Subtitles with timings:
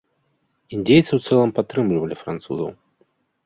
[0.77, 2.77] Індзейцы ў цэлым падтрымлівалі французаў.